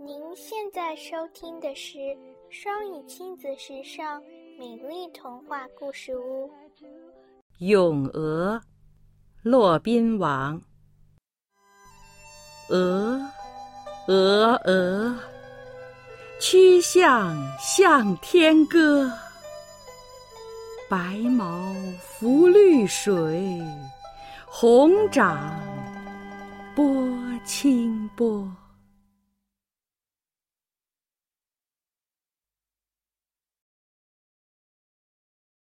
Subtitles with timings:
[0.00, 1.98] 您现在收听的是
[2.50, 4.22] 双语亲子时尚
[4.56, 6.48] 美丽童话故事屋。
[7.58, 8.60] 咏鹅
[9.42, 10.62] 骆宾王。
[12.68, 13.20] 鹅
[14.06, 15.18] 鹅鹅
[16.38, 19.10] 曲项向天歌。
[20.88, 23.60] 白毛浮绿水
[24.46, 25.60] 红掌
[26.76, 26.86] 拨
[27.44, 27.77] 清